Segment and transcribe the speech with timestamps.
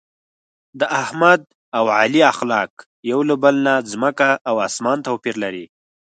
[0.79, 1.41] د احمد
[1.77, 2.71] او علي اخلاق
[3.09, 5.65] یو له بل نه ځمکه او اسمان توپیر لري.